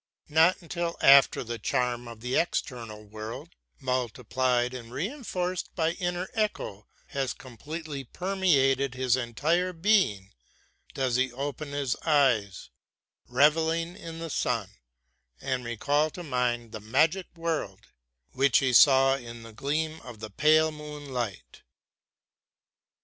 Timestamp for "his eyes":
11.73-12.71